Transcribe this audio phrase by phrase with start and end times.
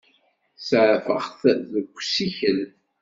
[0.67, 1.41] Saεfeɣ-t
[1.73, 2.59] deg usikel.